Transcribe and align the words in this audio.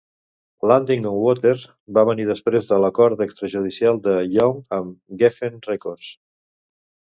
"Landing 0.69 1.03
on 1.09 1.17
Water" 1.25 1.51
va 1.97 2.05
venir 2.11 2.25
després 2.31 2.71
de 2.71 2.81
l'acord 2.85 3.23
extrajudicial 3.27 4.03
de 4.09 4.17
Young 4.41 4.59
amb 4.81 4.99
Geffen 5.23 5.65
Records. 5.71 6.13